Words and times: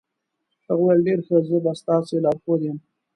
هغه 0.67 0.73
وویل 0.83 0.99
ډېر 1.07 1.19
ښه، 1.25 1.37
زه 1.49 1.57
به 1.63 1.71
ستاسې 1.81 2.15
لارښود 2.25 2.61
یم. 2.67 2.77